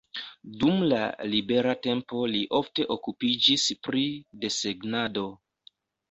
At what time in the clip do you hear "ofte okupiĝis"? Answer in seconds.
2.59-3.65